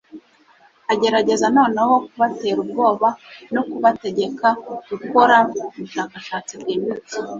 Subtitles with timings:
[0.93, 3.09] Agerageza noneho kubatera ubwoba
[3.53, 4.47] no kubategeka
[4.89, 5.35] gukora
[5.79, 7.17] ubushakashatsi bwimbitse,